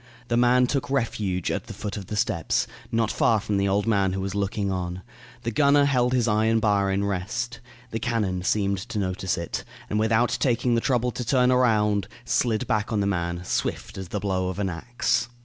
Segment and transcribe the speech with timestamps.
[0.29, 3.85] The man took refuge at the foot of the steps, not far from the old
[3.85, 5.03] man who was looking on.
[5.43, 7.59] The gunner held his iron bar in rest.
[7.91, 12.65] The cannon seemed to notice it, and without taking the trouble to turn around, slid
[12.65, 15.29] back on the man, swift as the blow of an axe.